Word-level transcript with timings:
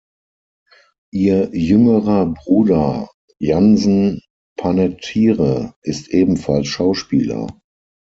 Ihr 1.13 1.51
jüngerer 1.53 2.25
Bruder 2.25 3.11
Jansen 3.37 4.21
Panettiere 4.57 5.75
ist 5.83 6.07
ebenfalls 6.07 6.69
Schauspieler. 6.69 7.61